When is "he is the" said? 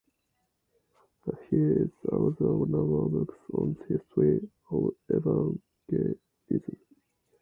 1.47-2.09